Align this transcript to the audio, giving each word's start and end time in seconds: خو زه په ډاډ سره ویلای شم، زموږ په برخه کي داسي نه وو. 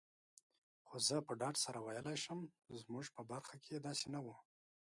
خو 0.87 0.95
زه 1.07 1.15
په 1.27 1.33
ډاډ 1.39 1.55
سره 1.65 1.77
ویلای 1.81 2.17
شم، 2.23 2.39
زموږ 2.81 3.05
په 3.15 3.21
برخه 3.31 3.55
کي 3.63 3.73
داسي 3.85 4.07
نه 4.15 4.19
وو. 4.25 4.35